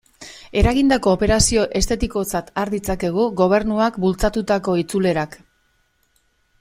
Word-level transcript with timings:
Eragindako 0.61 1.11
operazio 1.17 1.65
estetikotzat 1.81 2.49
har 2.61 2.73
ditzakegu 2.77 3.27
Gobernuak 3.43 4.01
bultzatutako 4.07 4.77
itzulerak. 4.85 5.41